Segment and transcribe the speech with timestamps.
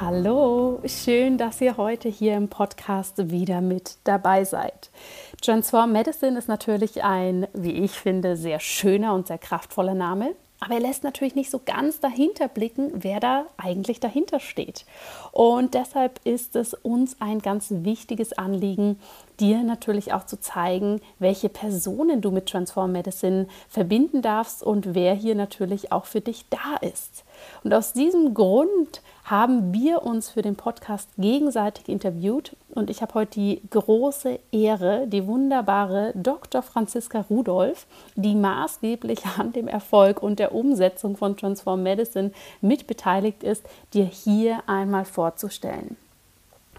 [0.00, 4.90] Hallo, schön, dass ihr heute hier im Podcast wieder mit dabei seid.
[5.42, 10.36] Transform Medicine ist natürlich ein, wie ich finde, sehr schöner und sehr kraftvoller Name.
[10.60, 14.84] Aber er lässt natürlich nicht so ganz dahinter blicken, wer da eigentlich dahinter steht.
[15.32, 19.00] Und deshalb ist es uns ein ganz wichtiges Anliegen,
[19.40, 25.14] dir natürlich auch zu zeigen, welche Personen du mit Transform Medicine verbinden darfst und wer
[25.14, 27.24] hier natürlich auch für dich da ist.
[27.64, 33.14] Und aus diesem Grund haben wir uns für den Podcast gegenseitig interviewt und ich habe
[33.14, 36.62] heute die große Ehre, die wunderbare Dr.
[36.62, 43.64] Franziska Rudolph, die maßgeblich an dem Erfolg und der Umsetzung von Transform Medicine mitbeteiligt ist,
[43.92, 45.96] dir hier einmal vorzustellen.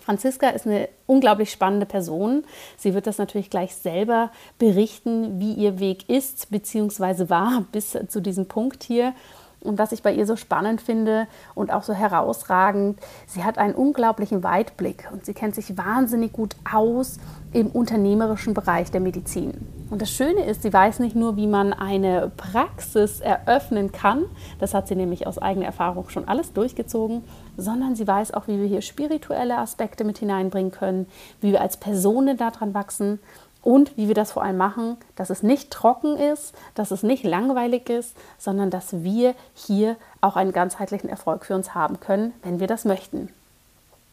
[0.10, 2.44] Franziska ist eine unglaublich spannende Person.
[2.78, 7.30] Sie wird das natürlich gleich selber berichten, wie ihr Weg ist bzw.
[7.30, 9.14] war bis zu diesem Punkt hier.
[9.62, 13.76] Und was ich bei ihr so spannend finde und auch so herausragend, sie hat einen
[13.76, 17.20] unglaublichen Weitblick und sie kennt sich wahnsinnig gut aus
[17.52, 19.54] im unternehmerischen Bereich der Medizin.
[19.90, 24.26] Und das Schöne ist, sie weiß nicht nur, wie man eine Praxis eröffnen kann,
[24.60, 27.24] das hat sie nämlich aus eigener Erfahrung schon alles durchgezogen,
[27.58, 31.08] sondern sie weiß auch, wie wir hier spirituelle Aspekte mit hineinbringen können,
[31.42, 33.20] wie wir als Personen daran wachsen
[33.62, 37.24] und wie wir das vor allem machen, dass es nicht trocken ist, dass es nicht
[37.24, 42.60] langweilig ist, sondern dass wir hier auch einen ganzheitlichen Erfolg für uns haben können, wenn
[42.60, 43.30] wir das möchten.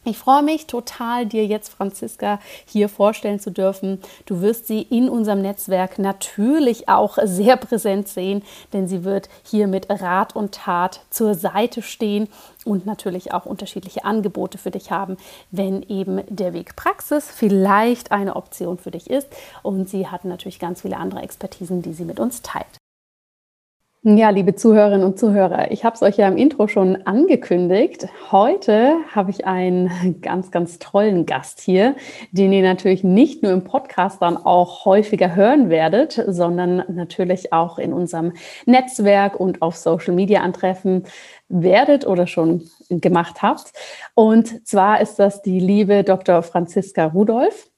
[0.07, 3.99] Ich freue mich total, dir jetzt Franziska hier vorstellen zu dürfen.
[4.25, 8.41] Du wirst sie in unserem Netzwerk natürlich auch sehr präsent sehen,
[8.71, 12.29] denn sie wird hier mit Rat und Tat zur Seite stehen
[12.63, 15.17] und natürlich auch unterschiedliche Angebote für dich haben,
[15.51, 19.27] wenn eben der Weg Praxis vielleicht eine Option für dich ist.
[19.61, 22.76] Und sie hat natürlich ganz viele andere Expertisen, die sie mit uns teilt.
[24.15, 28.07] Ja, liebe Zuhörerinnen und Zuhörer, ich habe es euch ja im Intro schon angekündigt.
[28.31, 31.93] Heute habe ich einen ganz, ganz tollen Gast hier,
[32.31, 37.79] den ihr natürlich nicht nur im Podcast dann auch häufiger hören werdet, sondern natürlich auch
[37.79, 38.31] in unserem
[38.65, 41.03] Netzwerk und auf Social Media antreffen
[41.49, 43.73] werdet oder schon gemacht habt.
[44.15, 46.43] Und zwar ist das die liebe Dr.
[46.43, 47.69] Franziska Rudolph.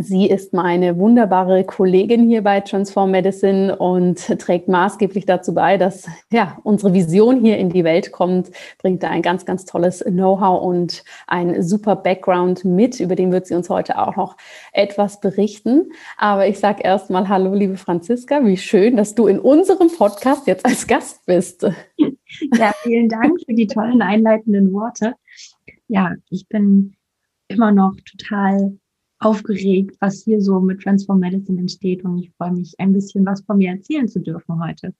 [0.00, 6.06] Sie ist meine wunderbare Kollegin hier bei Transform Medicine und trägt maßgeblich dazu bei, dass
[6.30, 10.62] ja, unsere Vision hier in die Welt kommt, bringt da ein ganz, ganz tolles Know-how
[10.62, 14.36] und ein super Background mit, über den wird sie uns heute auch noch
[14.72, 15.90] etwas berichten.
[16.18, 20.66] Aber ich sage erstmal Hallo, liebe Franziska, wie schön, dass du in unserem Podcast jetzt
[20.66, 21.66] als Gast bist.
[22.58, 25.14] Ja, vielen Dank für die tollen einleitenden Worte.
[25.86, 26.96] Ja, ich bin
[27.48, 28.76] immer noch total
[29.18, 33.42] aufgeregt, was hier so mit Transform Medicine entsteht und ich freue mich, ein bisschen was
[33.42, 34.92] von mir erzählen zu dürfen heute.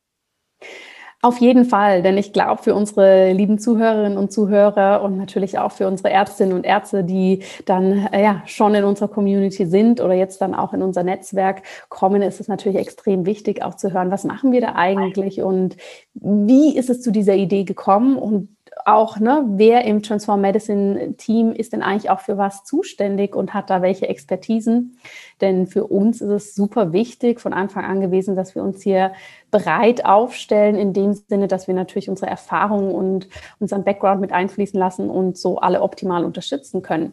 [1.22, 5.72] Auf jeden Fall, denn ich glaube, für unsere lieben Zuhörerinnen und Zuhörer und natürlich auch
[5.72, 10.12] für unsere Ärztinnen und Ärzte, die dann äh, ja schon in unserer Community sind oder
[10.12, 14.10] jetzt dann auch in unser Netzwerk kommen, ist es natürlich extrem wichtig, auch zu hören,
[14.10, 15.76] was machen wir da eigentlich und
[16.14, 18.55] wie ist es zu dieser Idee gekommen und
[18.86, 23.52] auch, ne, wer im Transform Medicine Team ist denn eigentlich auch für was zuständig und
[23.52, 24.98] hat da welche Expertisen?
[25.40, 29.12] Denn für uns ist es super wichtig, von Anfang an gewesen, dass wir uns hier
[29.50, 33.28] breit aufstellen, in dem Sinne, dass wir natürlich unsere Erfahrungen und
[33.58, 37.12] unseren Background mit einfließen lassen und so alle optimal unterstützen können.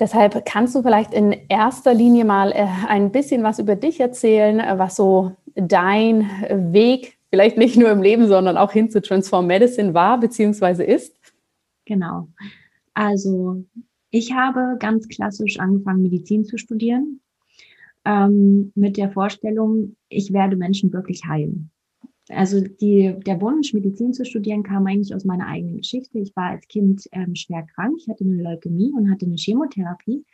[0.00, 4.58] Deshalb kannst du vielleicht in erster Linie mal äh, ein bisschen was über dich erzählen,
[4.60, 6.28] äh, was so dein
[6.72, 10.84] Weg vielleicht nicht nur im Leben, sondern auch hin zu Transform Medicine war bzw.
[10.84, 11.18] ist?
[11.84, 12.28] Genau.
[12.94, 13.64] Also
[14.10, 17.20] ich habe ganz klassisch angefangen, Medizin zu studieren,
[18.04, 21.70] ähm, mit der Vorstellung, ich werde Menschen wirklich heilen.
[22.28, 26.20] Also die, der Wunsch, Medizin zu studieren, kam eigentlich aus meiner eigenen Geschichte.
[26.20, 30.24] Ich war als Kind ähm, schwer krank, ich hatte eine Leukämie und hatte eine Chemotherapie.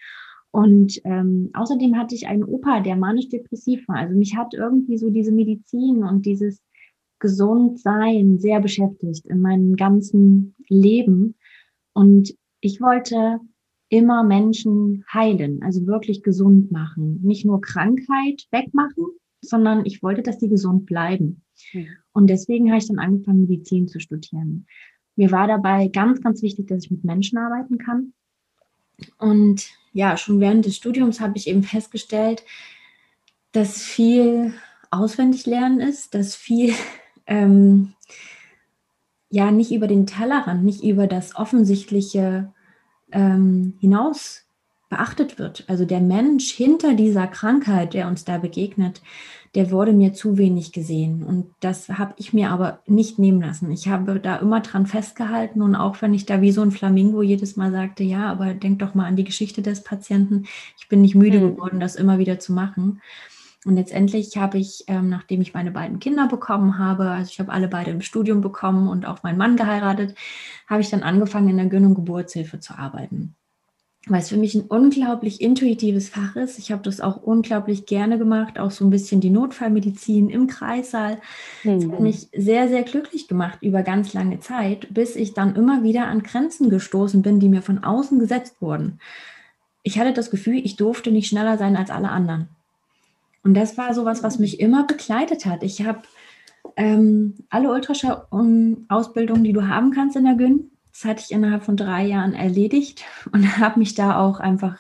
[0.51, 3.97] Und ähm, außerdem hatte ich einen Opa, der manisch-depressiv war.
[3.97, 6.61] Also mich hat irgendwie so diese Medizin und dieses
[7.21, 11.37] Gesundsein sehr beschäftigt in meinem ganzen Leben.
[11.93, 13.39] Und ich wollte
[13.89, 17.21] immer Menschen heilen, also wirklich gesund machen.
[17.23, 19.07] Nicht nur Krankheit wegmachen,
[19.43, 21.43] sondern ich wollte, dass die gesund bleiben.
[22.13, 24.67] Und deswegen habe ich dann angefangen, Medizin zu studieren.
[25.17, 28.13] Mir war dabei ganz, ganz wichtig, dass ich mit Menschen arbeiten kann.
[29.19, 32.45] Und ja, schon während des Studiums habe ich eben festgestellt,
[33.53, 34.55] dass viel
[34.91, 36.75] auswendig lernen ist, dass viel
[37.31, 37.95] ähm,
[39.31, 42.53] ja nicht über den Tellerrand, nicht über das Offensichtliche
[43.13, 44.45] ähm, hinaus
[44.91, 45.65] beachtet wird.
[45.69, 49.01] Also der Mensch hinter dieser Krankheit, der uns da begegnet,
[49.55, 51.23] der wurde mir zu wenig gesehen.
[51.23, 53.71] Und das habe ich mir aber nicht nehmen lassen.
[53.71, 57.23] Ich habe da immer dran festgehalten und auch wenn ich da wie so ein Flamingo
[57.23, 60.47] jedes Mal sagte, ja, aber denk doch mal an die Geschichte des Patienten.
[60.79, 61.55] Ich bin nicht müde mhm.
[61.55, 63.01] geworden, das immer wieder zu machen.
[63.67, 67.53] Und letztendlich habe ich, ähm, nachdem ich meine beiden Kinder bekommen habe, also ich habe
[67.53, 70.15] alle beide im Studium bekommen und auch meinen Mann geheiratet,
[70.67, 73.35] habe ich dann angefangen, in der Gyn- und Geburtshilfe zu arbeiten
[74.07, 76.59] weil es für mich ein unglaublich intuitives Fach ist.
[76.59, 81.19] Ich habe das auch unglaublich gerne gemacht, auch so ein bisschen die Notfallmedizin im Kreissaal.
[81.65, 82.03] Es hat mhm.
[82.03, 86.23] mich sehr, sehr glücklich gemacht über ganz lange Zeit, bis ich dann immer wieder an
[86.23, 89.01] Grenzen gestoßen bin, die mir von außen gesetzt wurden.
[89.83, 92.49] Ich hatte das Gefühl, ich durfte nicht schneller sein als alle anderen.
[93.43, 95.63] Und das war sowas, was mich immer begleitet hat.
[95.63, 96.03] Ich habe
[96.77, 101.77] ähm, alle Ultraschall-Ausbildungen, die du haben kannst in der Gyn, das hatte ich innerhalb von
[101.77, 104.79] drei Jahren erledigt und habe mich da auch einfach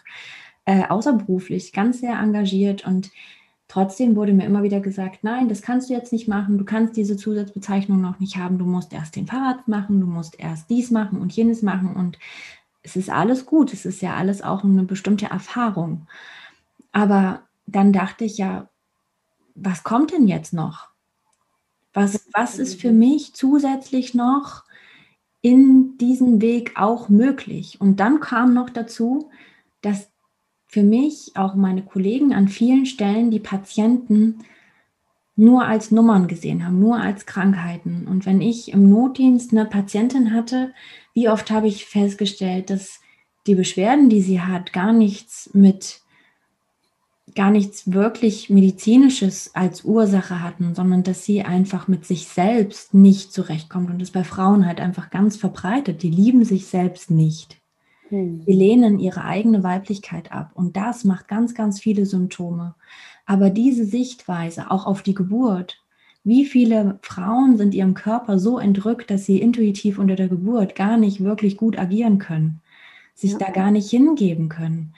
[0.64, 2.86] äh, außerberuflich ganz sehr engagiert.
[2.86, 3.10] Und
[3.68, 6.96] trotzdem wurde mir immer wieder gesagt, nein, das kannst du jetzt nicht machen, du kannst
[6.96, 10.90] diese Zusatzbezeichnung noch nicht haben, du musst erst den Fahrrad machen, du musst erst dies
[10.90, 11.94] machen und jenes machen.
[11.96, 12.18] Und
[12.82, 16.06] es ist alles gut, es ist ja alles auch eine bestimmte Erfahrung.
[16.92, 18.70] Aber dann dachte ich ja,
[19.54, 20.88] was kommt denn jetzt noch?
[21.92, 24.64] Was, was ist für mich zusätzlich noch
[25.42, 27.80] in diesem Weg auch möglich.
[27.80, 29.30] Und dann kam noch dazu,
[29.80, 30.10] dass
[30.66, 34.44] für mich auch meine Kollegen an vielen Stellen die Patienten
[35.34, 38.06] nur als Nummern gesehen haben, nur als Krankheiten.
[38.06, 40.74] Und wenn ich im Notdienst eine Patientin hatte,
[41.14, 43.00] wie oft habe ich festgestellt, dass
[43.46, 46.02] die Beschwerden, die sie hat, gar nichts mit
[47.34, 53.32] gar nichts wirklich medizinisches als Ursache hatten, sondern dass sie einfach mit sich selbst nicht
[53.32, 56.02] zurechtkommt und das bei Frauen halt einfach ganz verbreitet.
[56.02, 57.60] Die lieben sich selbst nicht.
[58.08, 58.42] Hm.
[58.46, 62.74] Sie lehnen ihre eigene Weiblichkeit ab und das macht ganz, ganz viele Symptome.
[63.26, 65.82] Aber diese Sichtweise auch auf die Geburt,
[66.24, 70.96] wie viele Frauen sind ihrem Körper so entrückt, dass sie intuitiv unter der Geburt gar
[70.96, 72.60] nicht wirklich gut agieren können,
[73.14, 73.38] sich ja.
[73.38, 74.94] da gar nicht hingeben können.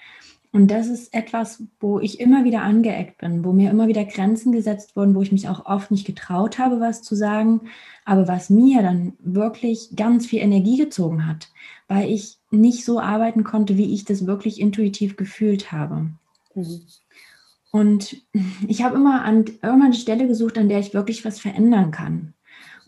[0.53, 4.53] Und das ist etwas, wo ich immer wieder angeeckt bin, wo mir immer wieder Grenzen
[4.53, 7.63] gesetzt wurden, wo ich mich auch oft nicht getraut habe, was zu sagen,
[8.05, 11.51] aber was mir dann wirklich ganz viel Energie gezogen hat,
[11.89, 16.11] weil ich nicht so arbeiten konnte, wie ich das wirklich intuitiv gefühlt habe.
[16.55, 16.81] Mhm.
[17.71, 18.23] Und
[18.69, 22.35] ich habe immer an irgendwann eine Stelle gesucht, an der ich wirklich was verändern kann.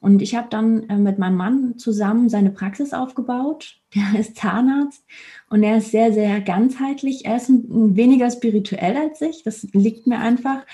[0.05, 3.81] Und ich habe dann äh, mit meinem Mann zusammen seine Praxis aufgebaut.
[3.95, 5.03] Der ist Zahnarzt
[5.49, 7.25] und er ist sehr, sehr ganzheitlich.
[7.25, 9.45] Er ist ein, ein weniger spirituell als ich.
[9.45, 10.67] Das liegt mir einfach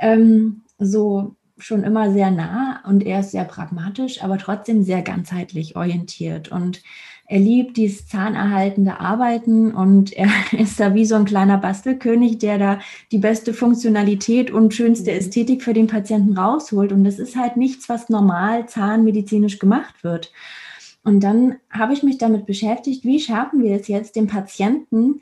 [0.00, 5.76] ähm, so schon immer sehr nah und er ist sehr pragmatisch, aber trotzdem sehr ganzheitlich
[5.76, 6.50] orientiert.
[6.50, 6.82] Und
[7.26, 10.28] er liebt dieses zahnerhaltende Arbeiten und er
[10.58, 12.80] ist da wie so ein kleiner Bastelkönig, der da
[13.12, 15.18] die beste Funktionalität und schönste mhm.
[15.18, 16.92] Ästhetik für den Patienten rausholt.
[16.92, 20.32] Und das ist halt nichts, was normal zahnmedizinisch gemacht wird.
[21.02, 25.20] Und dann habe ich mich damit beschäftigt, wie schaffen wir es jetzt, dem Patienten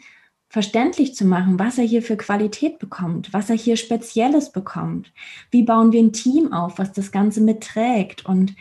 [0.48, 5.12] verständlich zu machen, was er hier für Qualität bekommt, was er hier Spezielles bekommt.
[5.50, 8.54] Wie bauen wir ein Team auf, was das Ganze mitträgt und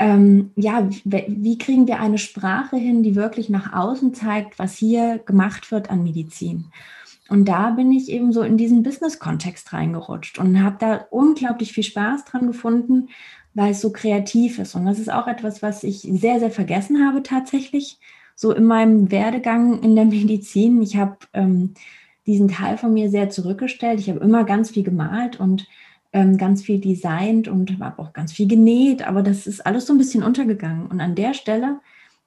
[0.00, 5.18] ähm, ja, wie kriegen wir eine Sprache hin, die wirklich nach außen zeigt, was hier
[5.18, 6.72] gemacht wird an Medizin?
[7.28, 11.84] Und da bin ich eben so in diesen Business-Kontext reingerutscht und habe da unglaublich viel
[11.84, 13.10] Spaß dran gefunden,
[13.52, 14.74] weil es so kreativ ist.
[14.74, 17.98] Und das ist auch etwas, was ich sehr, sehr vergessen habe tatsächlich,
[18.34, 20.80] so in meinem Werdegang in der Medizin.
[20.80, 21.74] Ich habe ähm,
[22.26, 24.00] diesen Teil von mir sehr zurückgestellt.
[24.00, 25.68] Ich habe immer ganz viel gemalt und
[26.12, 29.92] ähm, ganz viel designt und habe auch ganz viel genäht, aber das ist alles so
[29.92, 30.86] ein bisschen untergegangen.
[30.86, 31.80] Und an der Stelle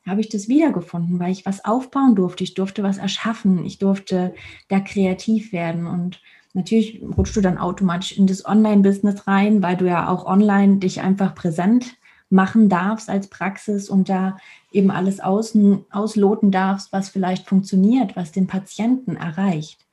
[0.07, 2.43] habe ich das wiedergefunden, weil ich was aufbauen durfte.
[2.43, 3.65] Ich durfte was erschaffen.
[3.65, 4.33] Ich durfte
[4.67, 5.87] da kreativ werden.
[5.87, 6.21] Und
[6.53, 11.01] natürlich rutschst du dann automatisch in das Online-Business rein, weil du ja auch online dich
[11.01, 11.95] einfach präsent
[12.29, 14.37] machen darfst als Praxis und da
[14.71, 19.85] eben alles außen ausloten darfst, was vielleicht funktioniert, was den Patienten erreicht.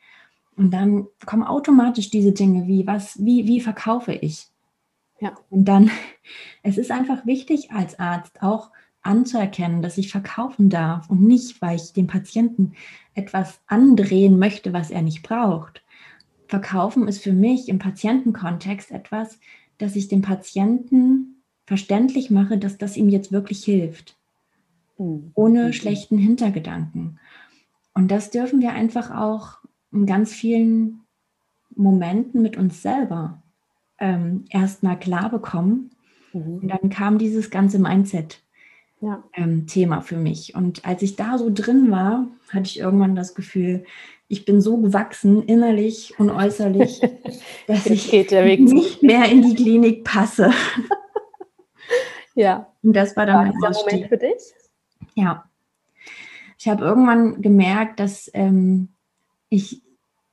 [0.60, 4.48] Und dann kommen automatisch diese Dinge wie, was, wie, wie verkaufe ich?
[5.18, 5.32] Ja.
[5.48, 5.90] Und dann,
[6.62, 11.76] es ist einfach wichtig als Arzt auch anzuerkennen, dass ich verkaufen darf und nicht, weil
[11.76, 12.74] ich dem Patienten
[13.14, 15.82] etwas andrehen möchte, was er nicht braucht.
[16.46, 19.40] Verkaufen ist für mich im Patientenkontext etwas,
[19.78, 24.14] dass ich dem Patienten verständlich mache, dass das ihm jetzt wirklich hilft,
[24.98, 25.30] hm.
[25.32, 25.72] ohne mhm.
[25.72, 27.18] schlechten Hintergedanken.
[27.94, 29.59] Und das dürfen wir einfach auch
[29.92, 31.00] in ganz vielen
[31.74, 33.42] Momenten mit uns selber
[33.98, 35.90] ähm, erstmal klar bekommen.
[36.32, 36.58] Mhm.
[36.62, 38.42] Und dann kam dieses ganze Mindset
[39.00, 39.22] ja.
[39.34, 40.54] ähm, Thema für mich.
[40.54, 43.84] Und als ich da so drin war, hatte ich irgendwann das Gefühl,
[44.28, 47.00] ich bin so gewachsen, innerlich und äußerlich,
[47.66, 50.52] dass ich nicht mehr in die Klinik passe.
[52.34, 52.68] ja.
[52.82, 53.72] Und das war dann war mein.
[53.72, 54.54] Moment für dich?
[55.14, 55.44] Ja.
[56.58, 58.90] Ich habe irgendwann gemerkt, dass ähm,
[59.50, 59.82] ich,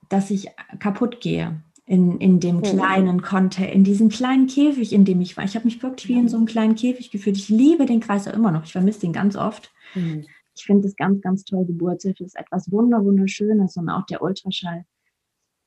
[0.09, 0.47] dass ich
[0.79, 2.61] kaputt gehe in, in dem mhm.
[2.63, 5.43] kleinen Kontext, in diesem kleinen Käfig, in dem ich war.
[5.43, 7.37] Ich habe mich wirklich wie in so einem kleinen Käfig gefühlt.
[7.37, 8.63] Ich liebe den Kreis auch immer noch.
[8.63, 9.71] Ich vermisse den ganz oft.
[9.95, 10.25] Mhm.
[10.55, 11.65] Ich finde es ganz, ganz toll.
[11.65, 14.85] Geburtshilfe ist etwas wunder, wunderschönes und auch der Ultraschall.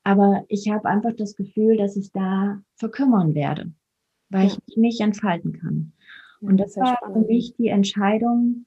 [0.03, 3.73] Aber ich habe einfach das Gefühl, dass ich da verkümmern werde,
[4.31, 4.53] weil ja.
[4.53, 5.93] ich mich nicht entfalten kann.
[6.41, 7.27] und das, das war spannend.
[7.27, 8.67] für mich die Entscheidung,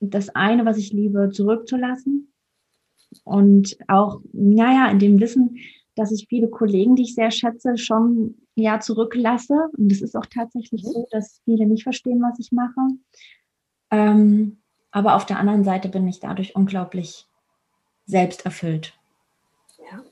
[0.00, 2.33] das eine, was ich liebe, zurückzulassen.
[3.24, 5.58] Und auch, naja, in dem Wissen,
[5.94, 9.68] dass ich viele Kollegen, die ich sehr schätze, schon ja zurücklasse.
[9.76, 10.88] Und es ist auch tatsächlich mhm.
[10.88, 12.80] so, dass viele nicht verstehen, was ich mache.
[13.90, 14.58] Ähm,
[14.90, 17.26] aber auf der anderen Seite bin ich dadurch unglaublich
[18.06, 18.94] selbsterfüllt.
[19.90, 20.02] Ja,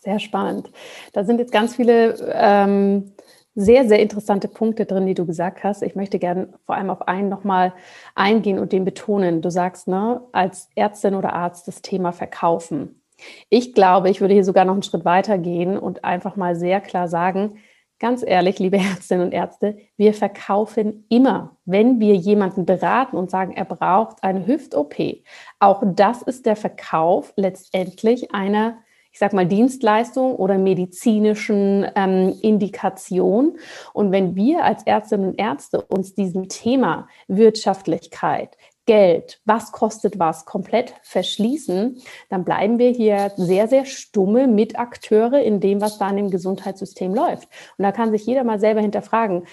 [0.00, 0.70] sehr spannend.
[1.12, 3.12] Da sind jetzt ganz viele ähm,
[3.56, 5.82] sehr, sehr interessante Punkte drin, die du gesagt hast.
[5.82, 7.72] Ich möchte gerne vor allem auf einen nochmal
[8.14, 9.40] eingehen und den betonen.
[9.40, 13.00] Du sagst, ne, als Ärztin oder Arzt das Thema Verkaufen.
[13.48, 16.82] Ich glaube, ich würde hier sogar noch einen Schritt weiter gehen und einfach mal sehr
[16.82, 17.56] klar sagen,
[17.98, 23.52] ganz ehrlich, liebe Ärztinnen und Ärzte, wir verkaufen immer, wenn wir jemanden beraten und sagen,
[23.52, 24.96] er braucht eine Hüft-OP.
[25.60, 28.76] Auch das ist der Verkauf letztendlich einer
[29.16, 33.56] ich sag mal, Dienstleistung oder medizinischen ähm, Indikation.
[33.94, 40.44] Und wenn wir als Ärztinnen und Ärzte uns diesem Thema Wirtschaftlichkeit, Geld, was kostet was,
[40.44, 46.16] komplett verschließen, dann bleiben wir hier sehr, sehr stumme Mitakteure in dem, was da in
[46.16, 47.48] dem Gesundheitssystem läuft.
[47.78, 49.46] Und da kann sich jeder mal selber hinterfragen,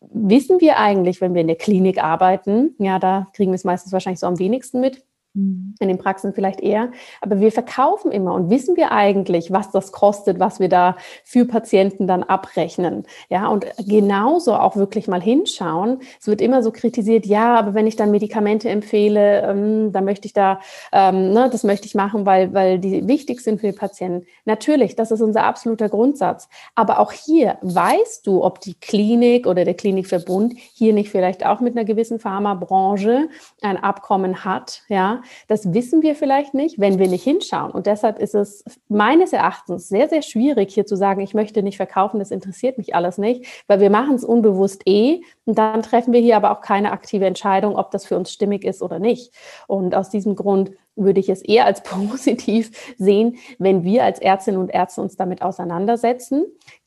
[0.00, 3.92] wissen wir eigentlich, wenn wir in der Klinik arbeiten, ja, da kriegen wir es meistens
[3.92, 5.04] wahrscheinlich so am wenigsten mit.
[5.34, 6.90] In den Praxen vielleicht eher.
[7.20, 11.44] Aber wir verkaufen immer und wissen wir eigentlich, was das kostet, was wir da für
[11.44, 13.04] Patienten dann abrechnen.
[13.28, 16.00] Ja, und genauso auch wirklich mal hinschauen.
[16.18, 20.26] Es wird immer so kritisiert, ja, aber wenn ich dann Medikamente empfehle, ähm, dann möchte
[20.26, 20.60] ich da,
[20.92, 24.26] ähm, ne, das möchte ich machen, weil, weil die wichtig sind für die Patienten.
[24.44, 26.48] Natürlich, das ist unser absoluter Grundsatz.
[26.74, 31.60] Aber auch hier weißt du, ob die Klinik oder der Klinikverbund hier nicht vielleicht auch
[31.60, 33.28] mit einer gewissen Pharmabranche
[33.62, 37.70] ein Abkommen hat, ja, das wissen wir vielleicht nicht, wenn wir nicht hinschauen.
[37.70, 41.76] Und deshalb ist es meines Erachtens sehr, sehr schwierig, hier zu sagen, ich möchte nicht
[41.76, 45.20] verkaufen, das interessiert mich alles nicht, weil wir machen es unbewusst eh.
[45.44, 48.64] Und dann treffen wir hier aber auch keine aktive Entscheidung, ob das für uns stimmig
[48.64, 49.32] ist oder nicht.
[49.66, 54.60] Und aus diesem Grund würde ich es eher als positiv sehen, wenn wir als Ärztinnen
[54.60, 56.44] und Ärzte uns damit auseinandersetzen.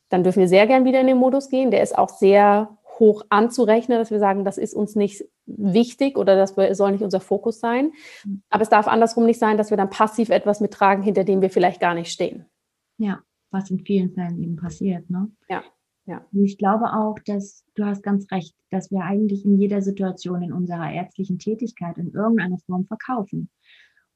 [0.08, 1.70] Dann dürfen wir sehr gern wieder in den Modus gehen.
[1.70, 2.68] Der ist auch sehr
[3.02, 7.18] hoch anzurechnen, dass wir sagen, das ist uns nicht wichtig oder das soll nicht unser
[7.18, 7.90] Fokus sein.
[8.24, 8.42] Mhm.
[8.48, 11.50] Aber es darf andersrum nicht sein, dass wir dann passiv etwas mittragen, hinter dem wir
[11.50, 12.46] vielleicht gar nicht stehen.
[12.98, 15.10] Ja, was in vielen Fällen eben passiert.
[15.10, 15.32] Ne?
[15.48, 15.64] Ja.
[16.06, 16.24] Ja.
[16.32, 20.42] Und ich glaube auch, dass du hast ganz recht, dass wir eigentlich in jeder Situation
[20.42, 23.50] in unserer ärztlichen Tätigkeit in irgendeiner Form verkaufen.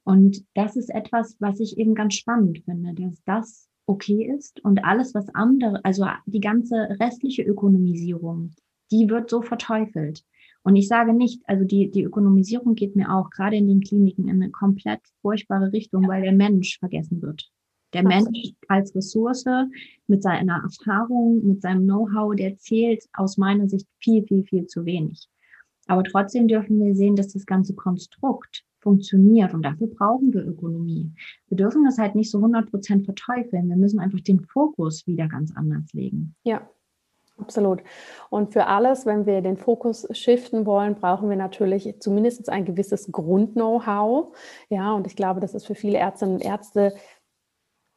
[0.04, 4.84] Und das ist etwas, was ich eben ganz spannend finde, dass das okay ist und
[4.84, 8.52] alles, was andere, also die ganze restliche Ökonomisierung,
[8.90, 10.24] die wird so verteufelt.
[10.62, 14.26] Und ich sage nicht, also die, die Ökonomisierung geht mir auch gerade in den Kliniken
[14.28, 17.48] in eine komplett furchtbare Richtung, weil der Mensch vergessen wird.
[17.92, 18.32] Der Absolut.
[18.32, 19.44] Mensch als Ressource
[20.08, 24.84] mit seiner Erfahrung, mit seinem Know-how, der zählt aus meiner Sicht viel, viel, viel zu
[24.84, 25.28] wenig.
[25.86, 31.12] Aber trotzdem dürfen wir sehen, dass das ganze Konstrukt funktioniert und dafür brauchen wir Ökonomie.
[31.48, 33.68] Wir dürfen das halt nicht so 100 Prozent verteufeln.
[33.68, 36.34] Wir müssen einfach den Fokus wieder ganz anders legen.
[36.44, 36.68] Ja,
[37.38, 37.82] Absolut.
[38.30, 43.12] Und für alles, wenn wir den Fokus shiften wollen, brauchen wir natürlich zumindest ein gewisses
[43.12, 44.34] Grund-Know-how.
[44.70, 46.94] Ja, und ich glaube, das ist für viele Ärztinnen und Ärzte,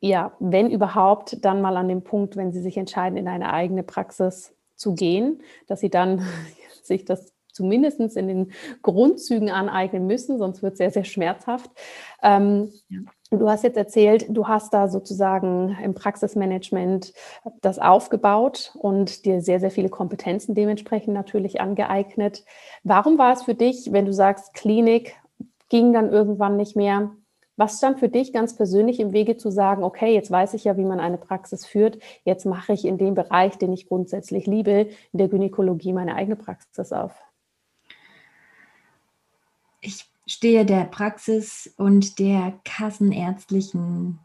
[0.02, 3.84] ja, wenn überhaupt, dann mal an dem Punkt, wenn sie sich entscheiden, in eine eigene
[3.84, 6.26] Praxis zu gehen, dass sie dann
[6.84, 11.70] sich das zumindest in den Grundzügen aneignen müssen, sonst wird es sehr, sehr schmerzhaft.
[12.24, 13.00] Ähm, ja.
[13.32, 17.14] Du hast jetzt erzählt, du hast da sozusagen im Praxismanagement
[17.62, 22.44] das aufgebaut und dir sehr, sehr viele Kompetenzen dementsprechend natürlich angeeignet.
[22.84, 25.16] Warum war es für dich, wenn du sagst, Klinik
[25.70, 27.12] ging dann irgendwann nicht mehr?
[27.56, 30.76] Was stand für dich ganz persönlich im Wege zu sagen, okay, jetzt weiß ich ja,
[30.78, 34.90] wie man eine Praxis führt, jetzt mache ich in dem Bereich, den ich grundsätzlich liebe,
[35.12, 37.14] in der Gynäkologie meine eigene Praxis auf?
[39.82, 44.20] Ich stehe der Praxis und der kassenärztlichen,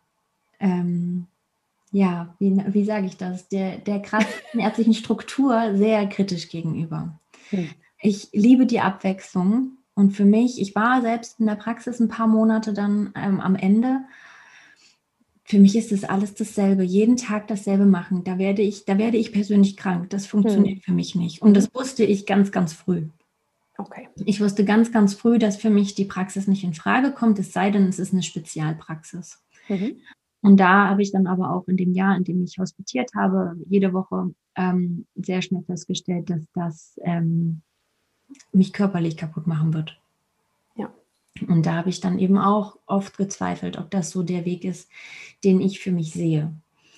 [0.60, 1.26] ähm,
[1.92, 7.18] ja, wie, wie sage ich das, der, der kassenärztlichen Struktur sehr kritisch gegenüber.
[7.50, 7.70] Hm.
[8.02, 12.26] Ich liebe die Abwechslung und für mich, ich war selbst in der Praxis ein paar
[12.26, 14.00] Monate dann ähm, am Ende.
[15.44, 18.24] Für mich ist das alles dasselbe, jeden Tag dasselbe machen.
[18.24, 20.10] Da werde ich, da werde ich persönlich krank.
[20.10, 20.82] Das funktioniert hm.
[20.82, 21.40] für mich nicht.
[21.40, 23.06] Und das wusste ich ganz, ganz früh.
[23.76, 24.08] Okay.
[24.24, 27.52] Ich wusste ganz, ganz früh, dass für mich die Praxis nicht in Frage kommt, es
[27.52, 29.42] sei denn, es ist eine Spezialpraxis.
[29.68, 29.96] Mhm.
[30.42, 33.56] Und da habe ich dann aber auch in dem Jahr, in dem ich hospitiert habe,
[33.68, 37.62] jede Woche ähm, sehr schnell festgestellt, dass das ähm,
[38.52, 39.98] mich körperlich kaputt machen wird.
[40.76, 40.92] Ja.
[41.48, 44.90] Und da habe ich dann eben auch oft gezweifelt, ob das so der Weg ist,
[45.42, 46.52] den ich für mich sehe.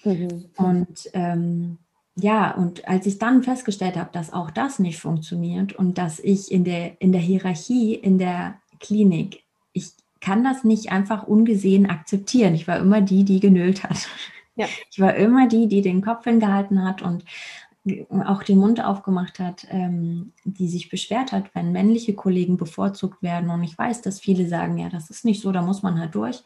[0.05, 0.47] Mhm.
[0.57, 1.79] Und ähm,
[2.19, 6.51] ja, und als ich dann festgestellt habe, dass auch das nicht funktioniert und dass ich
[6.51, 9.45] in der, in der Hierarchie, in der Klinik,
[9.75, 12.55] ich kann das nicht einfach ungesehen akzeptieren.
[12.55, 14.09] Ich war immer die, die genölt hat.
[14.57, 14.67] Ja.
[14.91, 17.25] Ich war immer die, die den Kopf hingehalten hat und
[18.25, 23.51] auch den Mund aufgemacht hat, ähm, die sich beschwert hat, wenn männliche Kollegen bevorzugt werden.
[23.51, 26.15] Und ich weiß, dass viele sagen, ja, das ist nicht so, da muss man halt
[26.15, 26.43] durch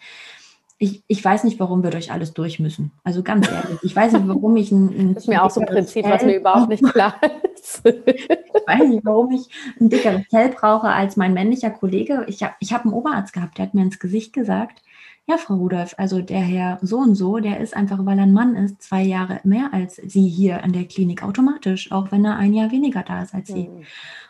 [0.83, 2.91] ich, ich weiß nicht, warum wir durch alles durch müssen.
[3.05, 5.61] Also ganz ehrlich, ich weiß nicht, warum ich ein, ein Das ist mir auch so
[5.61, 7.17] ein Prinzip, Fell was mir überhaupt nicht klar
[7.55, 7.83] ist.
[7.85, 8.29] ich
[8.67, 9.47] weiß nicht, warum ich
[9.79, 12.25] ein dickeres Fell brauche als mein männlicher Kollege.
[12.29, 14.83] Ich habe ich hab einen Oberarzt gehabt, der hat mir ins Gesicht gesagt,
[15.29, 18.33] ja, Frau Rudolph, also der Herr so und so, der ist einfach, weil er ein
[18.33, 22.39] Mann ist, zwei Jahre mehr als Sie hier an der Klinik automatisch, auch wenn er
[22.39, 23.69] ein Jahr weniger da ist als Sie.
[23.69, 23.83] Mhm.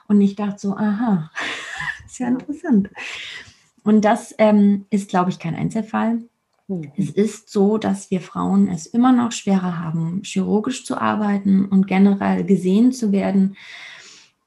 [0.08, 1.30] Und ich dachte so, aha,
[2.06, 2.90] ist ja interessant.
[3.84, 6.18] Und das ähm, ist, glaube ich, kein Einzelfall.
[6.96, 11.86] Es ist so, dass wir Frauen es immer noch schwerer haben, chirurgisch zu arbeiten und
[11.86, 13.56] generell gesehen zu werden.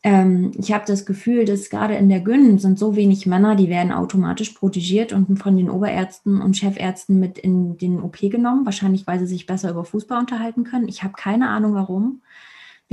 [0.04, 3.70] Ähm, ich habe das Gefühl, dass gerade in der Gyn sind so wenig Männer, die
[3.70, 8.66] werden automatisch protegiert und von den Oberärzten und Chefärzten mit in den OP genommen.
[8.66, 10.90] Wahrscheinlich, weil sie sich besser über Fußball unterhalten können.
[10.90, 12.22] Ich habe keine Ahnung warum.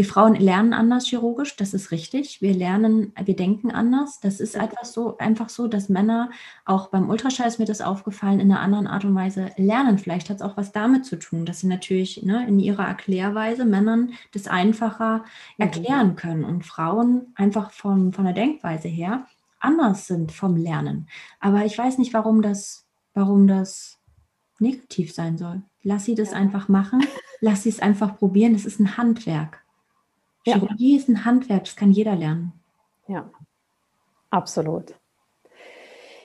[0.01, 2.41] Wir Frauen lernen anders chirurgisch, das ist richtig.
[2.41, 4.19] Wir lernen, wir denken anders.
[4.19, 6.31] Das ist etwas so, einfach so, dass Männer,
[6.65, 9.99] auch beim Ultraschall ist mir das aufgefallen, in einer anderen Art und Weise lernen.
[9.99, 13.67] Vielleicht hat es auch was damit zu tun, dass sie natürlich ne, in ihrer Erklärweise
[13.67, 15.23] Männern das einfacher
[15.59, 19.27] erklären können und Frauen einfach vom, von der Denkweise her
[19.59, 21.11] anders sind vom Lernen.
[21.41, 23.99] Aber ich weiß nicht, warum das, warum das
[24.61, 25.61] negativ sein soll.
[25.83, 27.05] Lass sie das einfach machen,
[27.43, 28.55] lass sie es einfach probieren.
[28.55, 29.63] Es ist ein Handwerk.
[30.45, 30.99] Chirurgie ja.
[30.99, 32.53] ist ein Handwerk, das kann jeder lernen.
[33.07, 33.31] Ja,
[34.31, 34.95] absolut.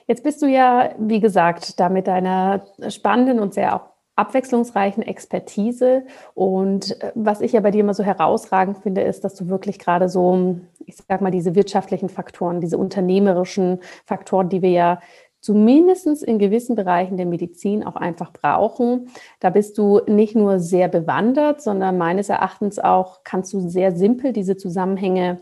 [0.06, 6.04] Jetzt bist du ja, wie gesagt, da mit deiner spannenden und sehr auch abwechslungsreichen Expertise.
[6.34, 9.78] Und äh, was ich ja bei dir immer so herausragend finde, ist, dass du wirklich
[9.78, 15.00] gerade so, ich sag mal, diese wirtschaftlichen Faktoren, diese unternehmerischen Faktoren, die wir ja
[15.46, 19.10] zumindest in gewissen Bereichen der Medizin auch einfach brauchen.
[19.38, 24.32] Da bist du nicht nur sehr bewandert, sondern meines Erachtens auch kannst du sehr simpel
[24.32, 25.40] diese Zusammenhänge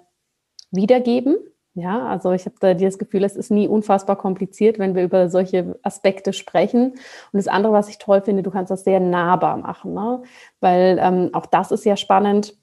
[0.70, 1.38] wiedergeben.
[1.72, 5.30] Ja, also ich habe da das Gefühl, es ist nie unfassbar kompliziert, wenn wir über
[5.30, 6.90] solche Aspekte sprechen.
[6.92, 6.98] Und
[7.32, 10.22] das andere, was ich toll finde, du kannst das sehr nahbar machen, ne?
[10.60, 12.54] weil ähm, auch das ist ja spannend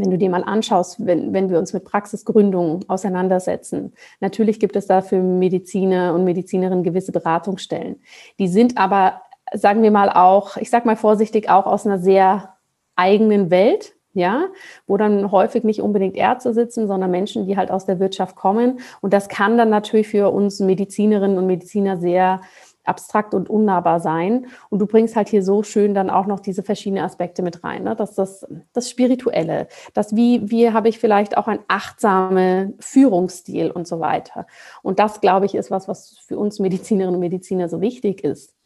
[0.00, 4.86] wenn du dir mal anschaust, wenn, wenn wir uns mit Praxisgründung auseinandersetzen, natürlich gibt es
[4.86, 7.96] da für Mediziner und Medizinerinnen gewisse Beratungsstellen.
[8.38, 12.56] Die sind aber, sagen wir mal auch, ich sage mal vorsichtig, auch aus einer sehr
[12.94, 14.46] eigenen Welt, ja,
[14.86, 18.80] wo dann häufig nicht unbedingt Ärzte sitzen, sondern Menschen, die halt aus der Wirtschaft kommen.
[19.02, 22.40] Und das kann dann natürlich für uns Medizinerinnen und Mediziner sehr
[22.88, 24.46] abstrakt und unnahbar sein.
[24.70, 27.84] Und du bringst halt hier so schön dann auch noch diese verschiedenen Aspekte mit rein.
[27.84, 27.96] Ne?
[27.96, 33.86] Das, das, das Spirituelle, das wie, wie habe ich vielleicht auch ein achtsamer Führungsstil und
[33.86, 34.46] so weiter.
[34.82, 38.56] Und das, glaube ich, ist was, was für uns Medizinerinnen und Mediziner so wichtig ist.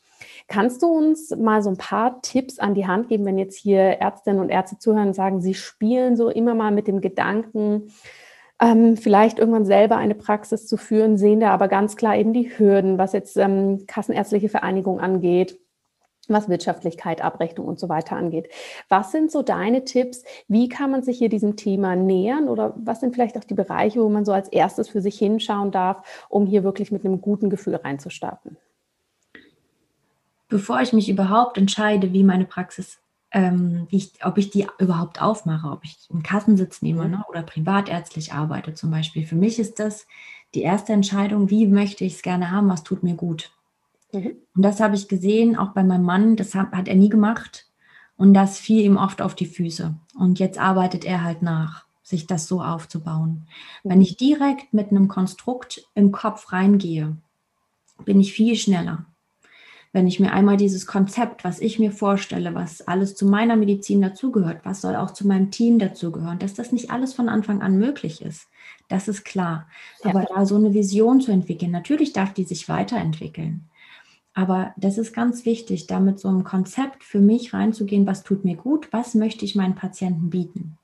[0.48, 3.80] Kannst du uns mal so ein paar Tipps an die Hand geben, wenn jetzt hier
[3.80, 7.92] Ärztinnen und Ärzte zuhören und sagen, sie spielen so immer mal mit dem Gedanken,
[8.60, 12.58] ähm, vielleicht irgendwann selber eine Praxis zu führen, sehen da aber ganz klar eben die
[12.58, 15.58] Hürden, was jetzt ähm, kassenärztliche Vereinigung angeht,
[16.28, 18.48] was Wirtschaftlichkeit, Abrechnung und so weiter angeht.
[18.88, 20.24] Was sind so deine Tipps?
[20.46, 24.02] Wie kann man sich hier diesem Thema nähern oder was sind vielleicht auch die Bereiche,
[24.02, 27.50] wo man so als erstes für sich hinschauen darf, um hier wirklich mit einem guten
[27.50, 28.58] Gefühl reinzustarten?
[30.50, 32.99] bevor ich mich überhaupt entscheide, wie meine Praxis,
[33.32, 37.10] ähm, ich, ob ich die überhaupt aufmache, ob ich einen Kassensitz nehme mhm.
[37.10, 39.26] ne, oder privatärztlich arbeite zum Beispiel.
[39.26, 40.06] Für mich ist das
[40.54, 43.52] die erste Entscheidung, wie möchte ich es gerne haben, was tut mir gut.
[44.12, 44.32] Mhm.
[44.54, 47.66] Und das habe ich gesehen, auch bei meinem Mann, das hat, hat er nie gemacht.
[48.16, 49.94] Und das fiel ihm oft auf die Füße.
[50.18, 53.46] Und jetzt arbeitet er halt nach, sich das so aufzubauen.
[53.84, 53.90] Mhm.
[53.90, 57.16] Wenn ich direkt mit einem Konstrukt im Kopf reingehe,
[58.04, 59.06] bin ich viel schneller.
[59.92, 64.00] Wenn ich mir einmal dieses Konzept, was ich mir vorstelle, was alles zu meiner Medizin
[64.00, 67.76] dazugehört, was soll auch zu meinem Team dazugehören, dass das nicht alles von Anfang an
[67.76, 68.48] möglich ist,
[68.88, 69.68] das ist klar.
[70.04, 70.10] Ja.
[70.10, 73.68] Aber da so eine Vision zu entwickeln, natürlich darf die sich weiterentwickeln.
[74.32, 78.44] Aber das ist ganz wichtig, da mit so einem Konzept für mich reinzugehen, was tut
[78.44, 80.78] mir gut, was möchte ich meinen Patienten bieten.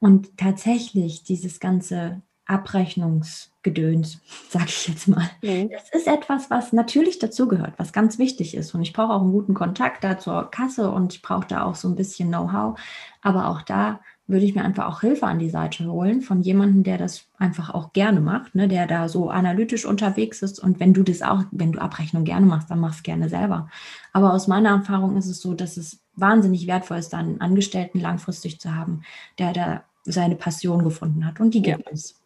[0.00, 5.30] Und tatsächlich dieses ganze Abrechnungsgedöns, sage ich jetzt mal.
[5.42, 5.70] Mhm.
[5.70, 8.74] Das ist etwas, was natürlich dazugehört, was ganz wichtig ist.
[8.74, 11.74] Und ich brauche auch einen guten Kontakt da zur Kasse und ich brauche da auch
[11.74, 12.78] so ein bisschen Know-how.
[13.22, 16.84] Aber auch da würde ich mir einfach auch Hilfe an die Seite holen von jemandem,
[16.84, 20.58] der das einfach auch gerne macht, ne, der da so analytisch unterwegs ist.
[20.58, 23.68] Und wenn du das auch, wenn du Abrechnung gerne machst, dann mach es gerne selber.
[24.12, 28.00] Aber aus meiner Erfahrung ist es so, dass es wahnsinnig wertvoll ist, dann einen Angestellten
[28.00, 29.02] langfristig zu haben,
[29.38, 31.40] der da seine Passion gefunden hat.
[31.40, 31.92] Und die gibt ja.
[31.92, 32.21] es.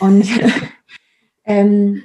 [0.00, 0.28] Und
[1.44, 2.04] ähm,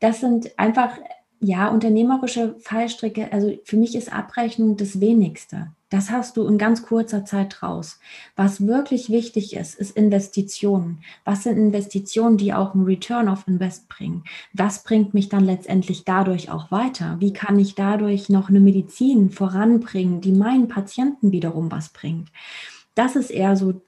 [0.00, 0.98] das sind einfach
[1.40, 5.72] ja, unternehmerische Fallstricke, also für mich ist Abrechnung das wenigste.
[5.90, 8.00] Das hast du in ganz kurzer Zeit raus.
[8.34, 11.04] Was wirklich wichtig ist, ist Investitionen.
[11.24, 14.24] Was sind Investitionen, die auch einen Return of Invest bringen?
[14.52, 17.16] Was bringt mich dann letztendlich dadurch auch weiter?
[17.20, 22.30] Wie kann ich dadurch noch eine Medizin voranbringen, die meinen Patienten wiederum was bringt?
[22.94, 23.82] Das ist eher so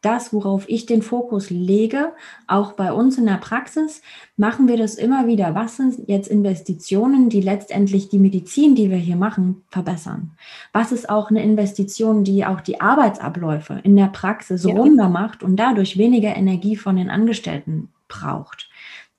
[0.00, 2.12] das, worauf ich den Fokus lege,
[2.46, 4.00] auch bei uns in der Praxis,
[4.36, 5.54] machen wir das immer wieder.
[5.54, 10.32] Was sind jetzt Investitionen, die letztendlich die Medizin, die wir hier machen, verbessern?
[10.72, 14.74] Was ist auch eine Investition, die auch die Arbeitsabläufe in der Praxis ja.
[14.74, 18.70] runder macht und dadurch weniger Energie von den Angestellten braucht?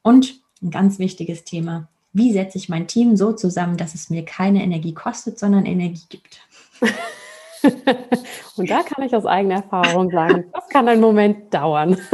[0.01, 4.23] Und ein ganz wichtiges Thema, wie setze ich mein Team so zusammen, dass es mir
[4.23, 6.41] keine Energie kostet, sondern Energie gibt?
[8.58, 11.98] Und da kann ich aus eigener Erfahrung sagen, das kann einen Moment dauern.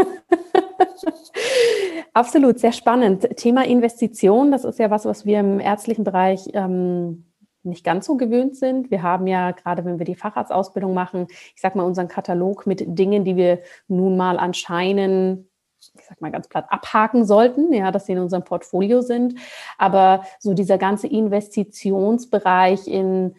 [2.13, 3.27] Absolut, sehr spannend.
[3.37, 7.25] Thema Investition, das ist ja was, was wir im ärztlichen Bereich ähm,
[7.63, 8.89] nicht ganz so gewöhnt sind.
[8.91, 12.83] Wir haben ja gerade, wenn wir die Facharztausbildung machen, ich sag mal unseren Katalog mit
[12.85, 15.47] Dingen, die wir nun mal anscheinend
[15.93, 19.35] ich sag mal ganz platt, abhaken sollten, ja, dass sie in unserem Portfolio sind.
[19.77, 23.35] Aber so dieser ganze Investitionsbereich in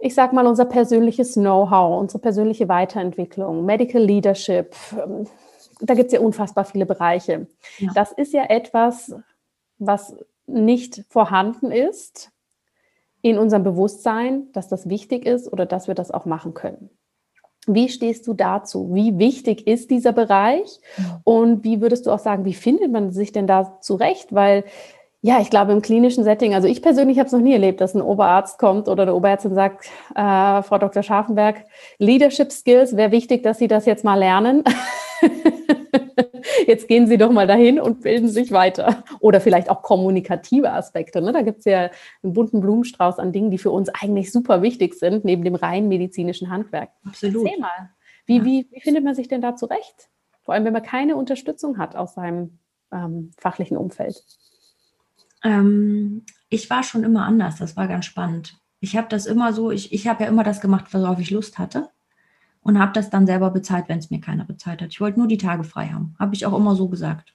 [0.00, 5.26] ich sag mal, unser persönliches Know-how, unsere persönliche Weiterentwicklung, Medical Leadership, ähm,
[5.80, 7.46] da gibt es ja unfassbar viele Bereiche.
[7.78, 7.90] Ja.
[7.94, 9.14] Das ist ja etwas,
[9.78, 10.14] was
[10.46, 12.30] nicht vorhanden ist
[13.22, 16.90] in unserem Bewusstsein, dass das wichtig ist oder dass wir das auch machen können.
[17.66, 18.94] Wie stehst du dazu?
[18.94, 20.80] Wie wichtig ist dieser Bereich?
[21.24, 24.34] Und wie würdest du auch sagen, wie findet man sich denn da zurecht?
[24.34, 24.64] Weil
[25.22, 27.94] ja, ich glaube im klinischen Setting, also ich persönlich habe es noch nie erlebt, dass
[27.94, 31.02] ein Oberarzt kommt oder eine Oberärztin sagt, äh, Frau Dr.
[31.02, 31.64] Scharfenberg,
[31.98, 34.64] Leadership Skills, wäre wichtig, dass Sie das jetzt mal lernen.
[36.66, 39.04] jetzt gehen Sie doch mal dahin und bilden sich weiter.
[39.20, 41.20] Oder vielleicht auch kommunikative Aspekte.
[41.20, 41.32] Ne?
[41.32, 41.90] Da gibt es ja
[42.22, 45.88] einen bunten Blumenstrauß an Dingen, die für uns eigentlich super wichtig sind, neben dem rein
[45.88, 46.90] medizinischen Handwerk.
[47.06, 47.44] Absolut.
[47.44, 47.90] Erzähl mal,
[48.24, 48.44] wie, ja.
[48.44, 50.08] wie, wie findet man sich denn da zurecht?
[50.44, 52.58] Vor allem, wenn man keine Unterstützung hat aus seinem
[52.90, 54.24] ähm, fachlichen Umfeld.
[55.42, 58.58] Ähm, ich war schon immer anders, das war ganz spannend.
[58.80, 61.58] Ich habe das immer so, ich, ich habe ja immer das gemacht, worauf ich Lust
[61.58, 61.90] hatte
[62.62, 64.90] und habe das dann selber bezahlt, wenn es mir keiner bezahlt hat.
[64.90, 67.34] Ich wollte nur die Tage frei haben, habe ich auch immer so gesagt.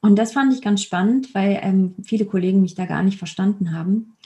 [0.00, 3.72] Und das fand ich ganz spannend, weil ähm, viele Kollegen mich da gar nicht verstanden
[3.72, 4.16] haben.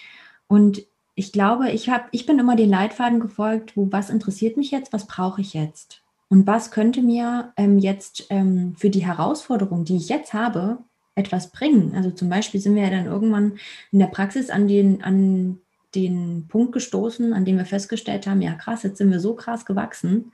[0.49, 0.83] Und
[1.15, 4.93] ich glaube, ich, hab, ich bin immer den Leitfaden gefolgt, wo was interessiert mich jetzt,
[4.93, 6.03] was brauche ich jetzt?
[6.29, 10.79] Und was könnte mir ähm, jetzt ähm, für die Herausforderung, die ich jetzt habe,
[11.19, 11.95] etwas bringen.
[11.95, 13.59] Also zum Beispiel sind wir ja dann irgendwann
[13.93, 15.59] in der Praxis an den, an
[15.95, 19.67] den Punkt gestoßen, an dem wir festgestellt haben, ja krass, jetzt sind wir so krass
[19.67, 20.33] gewachsen.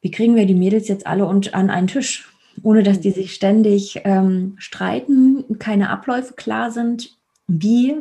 [0.00, 3.34] Wie kriegen wir die Mädels jetzt alle und an einen Tisch, ohne dass die sich
[3.34, 7.16] ständig ähm, streiten, keine Abläufe klar sind?
[7.46, 7.96] Wie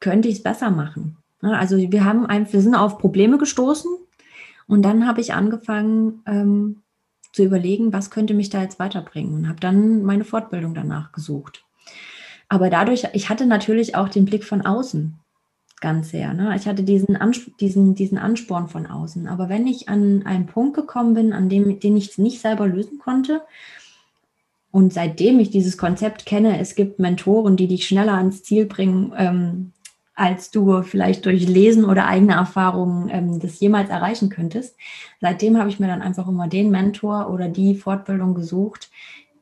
[0.00, 1.16] könnte ich es besser machen?
[1.40, 3.90] Also wir haben ein, wir sind auf Probleme gestoßen
[4.66, 6.81] und dann habe ich angefangen, ähm,
[7.32, 11.64] zu überlegen, was könnte mich da jetzt weiterbringen und habe dann meine Fortbildung danach gesucht.
[12.48, 15.18] Aber dadurch, ich hatte natürlich auch den Blick von außen
[15.82, 16.32] ganz sehr.
[16.32, 16.54] Ne?
[16.56, 17.18] Ich hatte diesen,
[17.60, 19.26] diesen, diesen Ansporn von außen.
[19.26, 22.98] Aber wenn ich an einen Punkt gekommen bin, an dem, den ich nicht selber lösen
[22.98, 23.42] konnte,
[24.70, 29.12] und seitdem ich dieses Konzept kenne, es gibt Mentoren, die dich schneller ans Ziel bringen,
[29.18, 29.72] ähm,
[30.14, 34.76] als du vielleicht durch Lesen oder eigene Erfahrungen ähm, das jemals erreichen könntest.
[35.20, 38.90] Seitdem habe ich mir dann einfach immer den Mentor oder die Fortbildung gesucht,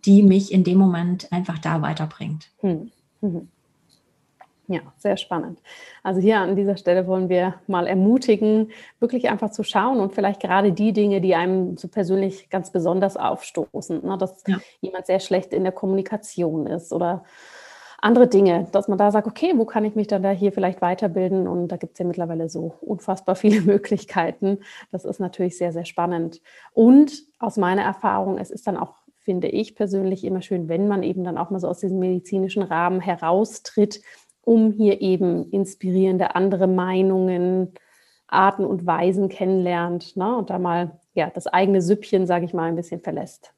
[0.04, 2.50] die mich in dem Moment einfach da weiterbringt.
[2.60, 2.90] Hm.
[3.20, 3.48] Mhm.
[4.70, 5.58] Ja, sehr spannend.
[6.04, 10.40] Also hier an dieser Stelle wollen wir mal ermutigen, wirklich einfach zu schauen und vielleicht
[10.40, 14.58] gerade die Dinge, die einem so persönlich ganz besonders aufstoßen, ne, dass ja.
[14.80, 17.24] jemand sehr schlecht in der Kommunikation ist oder
[18.00, 20.80] andere Dinge, dass man da sagt, okay, wo kann ich mich dann da hier vielleicht
[20.80, 21.46] weiterbilden?
[21.46, 24.58] Und da gibt es ja mittlerweile so unfassbar viele Möglichkeiten.
[24.90, 26.40] Das ist natürlich sehr, sehr spannend.
[26.72, 31.02] Und aus meiner Erfahrung, es ist dann auch finde ich persönlich immer schön, wenn man
[31.02, 34.00] eben dann auch mal so aus diesem medizinischen Rahmen heraustritt,
[34.42, 37.74] um hier eben inspirierende andere Meinungen,
[38.26, 40.36] Arten und Weisen kennenlernt ne?
[40.36, 43.52] und da mal ja, das eigene Süppchen, sage ich mal, ein bisschen verlässt.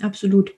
[0.00, 0.54] Absolut.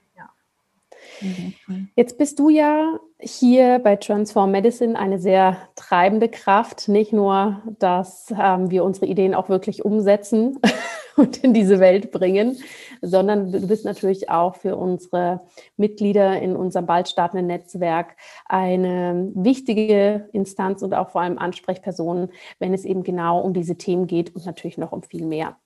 [1.95, 6.87] Jetzt bist du ja hier bei Transform Medicine eine sehr treibende Kraft.
[6.87, 10.59] Nicht nur, dass ähm, wir unsere Ideen auch wirklich umsetzen
[11.17, 12.57] und in diese Welt bringen,
[13.01, 15.41] sondern du bist natürlich auch für unsere
[15.77, 22.29] Mitglieder in unserem bald startenden Netzwerk eine wichtige Instanz und auch vor allem Ansprechperson,
[22.59, 25.57] wenn es eben genau um diese Themen geht und natürlich noch um viel mehr.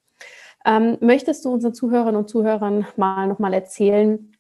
[0.66, 4.33] Ähm, möchtest du unseren Zuhörerinnen und Zuhörern mal nochmal erzählen,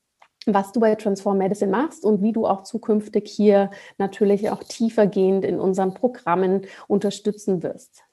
[0.45, 5.45] was du bei Transform Medicine machst und wie du auch zukünftig hier natürlich auch tiefergehend
[5.45, 8.03] in unseren Programmen unterstützen wirst.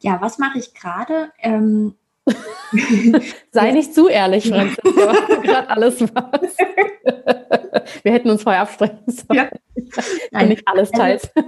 [0.00, 1.30] Ja, was mache ich gerade?
[1.40, 1.94] Ähm
[3.52, 6.58] Sei nicht zu ehrlich, Franziska, was gerade alles machst.
[8.02, 9.38] Wir hätten uns vorher absprechen sollen.
[9.38, 9.50] Ja.
[10.32, 11.30] Nein, nicht alles also, teils.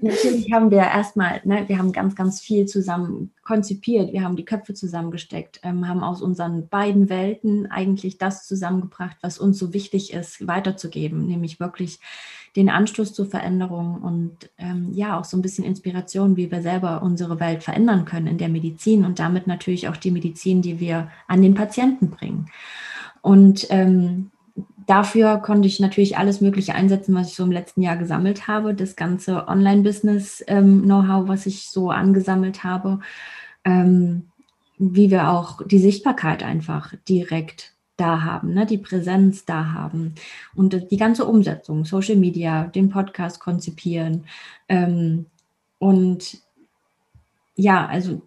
[0.00, 4.12] Also, natürlich haben wir erstmal, ne, wir haben ganz, ganz viel zusammen konzipiert.
[4.12, 9.38] Wir haben die Köpfe zusammengesteckt, ähm, haben aus unseren beiden Welten eigentlich das zusammengebracht, was
[9.38, 11.98] uns so wichtig ist, weiterzugeben, nämlich wirklich
[12.54, 17.02] den Anstoß zur Veränderung und ähm, ja auch so ein bisschen Inspiration, wie wir selber
[17.02, 21.10] unsere Welt verändern können in der Medizin und damit natürlich auch die Medizin, die wir
[21.26, 22.50] an den Patienten bringen.
[23.20, 24.30] Und ähm,
[24.88, 28.74] dafür konnte ich natürlich alles Mögliche einsetzen, was ich so im letzten Jahr gesammelt habe.
[28.74, 33.00] Das ganze Online-Business-Know-how, ähm, was ich so angesammelt habe,
[33.64, 34.28] ähm,
[34.78, 38.64] wie wir auch die Sichtbarkeit einfach direkt da haben, ne?
[38.64, 40.14] die Präsenz da haben
[40.54, 44.24] und die ganze Umsetzung, Social Media, den Podcast konzipieren.
[44.68, 45.26] Ähm,
[45.78, 46.38] und
[47.56, 48.22] ja, also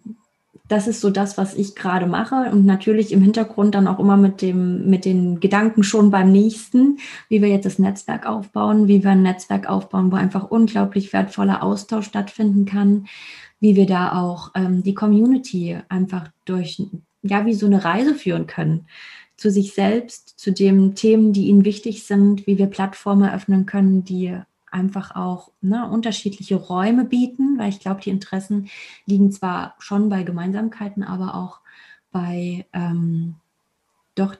[0.72, 2.50] das ist so das, was ich gerade mache.
[2.50, 6.98] Und natürlich im Hintergrund dann auch immer mit dem, mit den Gedanken schon beim nächsten,
[7.28, 11.62] wie wir jetzt das Netzwerk aufbauen, wie wir ein Netzwerk aufbauen, wo einfach unglaublich wertvoller
[11.62, 13.06] Austausch stattfinden kann,
[13.60, 16.82] wie wir da auch ähm, die Community einfach durch,
[17.22, 18.86] ja, wie so eine Reise führen können
[19.36, 24.04] zu sich selbst, zu den Themen, die ihnen wichtig sind, wie wir Plattformen eröffnen können,
[24.04, 24.38] die
[24.72, 28.68] einfach auch ne, unterschiedliche Räume bieten, weil ich glaube, die Interessen
[29.06, 31.60] liegen zwar schon bei Gemeinsamkeiten, aber auch
[32.10, 33.36] bei ähm,
[34.14, 34.36] doch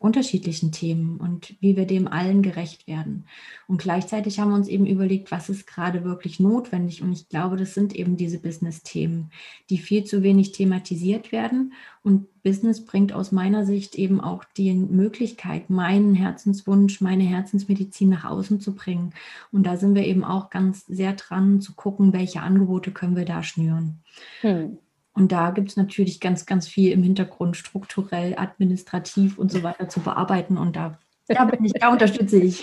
[0.00, 3.26] unterschiedlichen Themen und wie wir dem allen gerecht werden.
[3.68, 7.02] Und gleichzeitig haben wir uns eben überlegt, was ist gerade wirklich notwendig.
[7.02, 9.30] Und ich glaube, das sind eben diese Business-Themen,
[9.68, 11.74] die viel zu wenig thematisiert werden.
[12.02, 18.24] Und Business bringt aus meiner Sicht eben auch die Möglichkeit, meinen Herzenswunsch, meine Herzensmedizin nach
[18.24, 19.12] außen zu bringen.
[19.52, 23.26] Und da sind wir eben auch ganz sehr dran zu gucken, welche Angebote können wir
[23.26, 23.98] da schnüren.
[24.40, 24.78] Hm.
[25.12, 29.88] Und da gibt es natürlich ganz, ganz viel im Hintergrund strukturell, administrativ und so weiter
[29.88, 30.56] zu bearbeiten.
[30.56, 32.62] Und da, da bin ich, da unterstütze ich.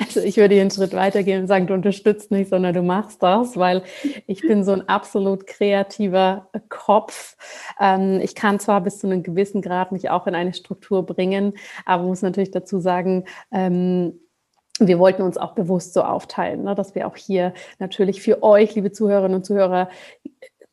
[0.00, 3.22] Also ich würde hier einen Schritt weitergehen und sagen, du unterstützt nicht, sondern du machst
[3.22, 3.82] das, weil
[4.26, 7.36] ich bin so ein absolut kreativer Kopf.
[7.78, 11.52] Ähm, ich kann zwar bis zu einem gewissen Grad mich auch in eine Struktur bringen,
[11.84, 14.18] aber muss natürlich dazu sagen, ähm,
[14.78, 18.74] wir wollten uns auch bewusst so aufteilen, ne, dass wir auch hier natürlich für euch,
[18.74, 19.88] liebe Zuhörerinnen und Zuhörer,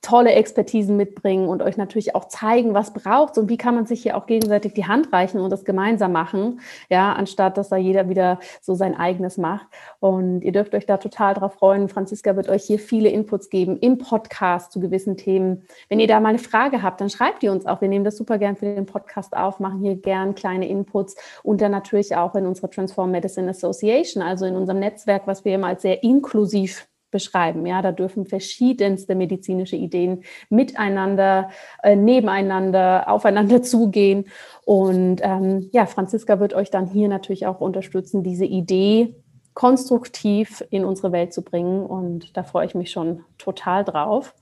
[0.04, 4.04] tolle Expertisen mitbringen und euch natürlich auch zeigen, was braucht und wie kann man sich
[4.04, 8.10] hier auch gegenseitig die Hand reichen und das gemeinsam machen, ja, anstatt dass da jeder
[8.10, 9.66] wieder so sein eigenes macht.
[10.02, 11.88] Und ihr dürft euch da total drauf freuen.
[11.88, 15.64] Franziska wird euch hier viele Inputs geben im Podcast zu gewissen Themen.
[15.88, 17.80] Wenn ihr da mal eine Frage habt, dann schreibt ihr uns auch.
[17.80, 21.62] Wir nehmen das super gern für den Podcast auf, machen hier gern kleine Inputs und
[21.62, 25.68] dann natürlich auch in unserer Transform Medicine Association, also in unserem Netzwerk, was wir immer
[25.68, 27.66] als sehr inklusiv beschreiben.
[27.66, 31.50] Ja, da dürfen verschiedenste medizinische Ideen miteinander,
[31.82, 34.26] äh, nebeneinander, aufeinander zugehen.
[34.66, 39.16] Und ähm, ja, Franziska wird euch dann hier natürlich auch unterstützen, diese Idee
[39.54, 41.86] konstruktiv in unsere Welt zu bringen.
[41.86, 44.34] Und da freue ich mich schon total drauf.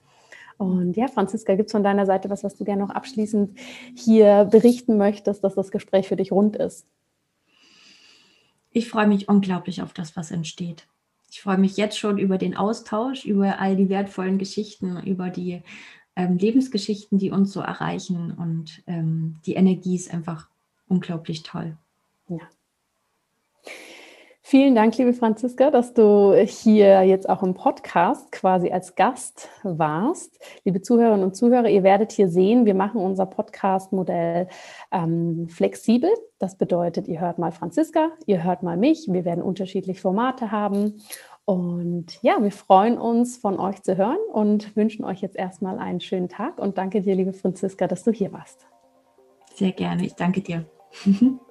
[0.57, 3.59] Und ja, Franziska, gibt es von deiner Seite was, was du gerne noch abschließend
[3.95, 6.87] hier berichten möchtest, dass das Gespräch für dich rund ist?
[8.71, 10.87] Ich freue mich unglaublich auf das, was entsteht
[11.31, 15.63] Ich freue mich jetzt schon über den Austausch, über all die wertvollen Geschichten, über die
[16.17, 18.33] ähm, Lebensgeschichten, die uns so erreichen.
[18.33, 20.49] Und ähm, die Energie ist einfach
[20.89, 21.77] unglaublich toll.
[22.27, 22.39] Ja.
[24.51, 30.37] Vielen Dank, liebe Franziska, dass du hier jetzt auch im Podcast quasi als Gast warst.
[30.65, 34.49] Liebe Zuhörerinnen und Zuhörer, ihr werdet hier sehen, wir machen unser Podcast-Modell
[34.91, 36.09] ähm, flexibel.
[36.37, 39.07] Das bedeutet, ihr hört mal Franziska, ihr hört mal mich.
[39.07, 41.01] Wir werden unterschiedliche Formate haben.
[41.45, 46.01] Und ja, wir freuen uns, von euch zu hören und wünschen euch jetzt erstmal einen
[46.01, 46.59] schönen Tag.
[46.59, 48.67] Und danke dir, liebe Franziska, dass du hier warst.
[49.53, 50.65] Sehr gerne, ich danke dir.